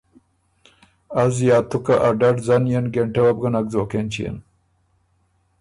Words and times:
از 1.21 1.35
یا 1.47 1.57
تُو 1.69 1.77
که 1.85 1.95
ا 2.07 2.09
ډډ 2.19 2.37
ځنيېن 2.47 2.85
ݭيې 2.91 2.91
ګېنټۀ 2.93 3.21
وه 3.23 3.31
بو 3.35 3.39
ګۀ 3.41 3.49
نک 3.53 3.65
ځوک 3.71 3.91
اېنچيېن۔ 3.97 4.37